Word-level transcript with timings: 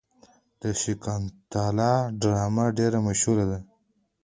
د 0.61 0.63
شاکونتالا 0.81 1.93
ډرامه 2.21 2.65
ډیره 2.77 2.99
مشهوره 3.07 3.45
ده. 3.51 3.59